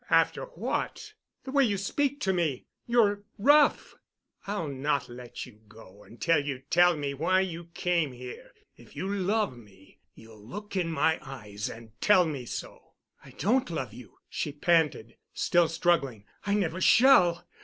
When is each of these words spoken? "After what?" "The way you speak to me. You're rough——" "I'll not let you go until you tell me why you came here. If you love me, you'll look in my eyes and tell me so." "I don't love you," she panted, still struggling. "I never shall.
"After 0.09 0.45
what?" 0.45 1.13
"The 1.43 1.51
way 1.51 1.63
you 1.63 1.77
speak 1.77 2.19
to 2.21 2.33
me. 2.33 2.65
You're 2.87 3.21
rough——" 3.37 3.97
"I'll 4.47 4.67
not 4.67 5.07
let 5.09 5.45
you 5.45 5.59
go 5.67 6.01
until 6.03 6.39
you 6.43 6.57
tell 6.71 6.97
me 6.97 7.13
why 7.13 7.41
you 7.41 7.65
came 7.75 8.11
here. 8.11 8.51
If 8.75 8.95
you 8.95 9.07
love 9.07 9.55
me, 9.55 9.99
you'll 10.15 10.43
look 10.43 10.75
in 10.75 10.91
my 10.91 11.19
eyes 11.21 11.69
and 11.69 11.91
tell 12.01 12.25
me 12.25 12.47
so." 12.47 12.93
"I 13.23 13.29
don't 13.29 13.69
love 13.69 13.93
you," 13.93 14.17
she 14.27 14.51
panted, 14.51 15.17
still 15.35 15.67
struggling. 15.67 16.25
"I 16.47 16.55
never 16.55 16.81
shall. 16.81 17.45